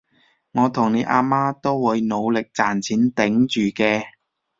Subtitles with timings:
[0.53, 4.01] 我同你阿媽都會努力賺錢頂住嘅